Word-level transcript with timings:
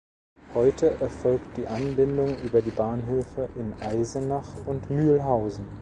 Heute 0.55 0.99
erfolgt 0.99 1.55
die 1.57 1.67
Anbindung 1.67 2.35
über 2.39 2.63
die 2.63 2.71
Bahnhöfe 2.71 3.47
in 3.55 3.71
Eisenach 3.83 4.65
und 4.65 4.89
Mühlhausen. 4.89 5.67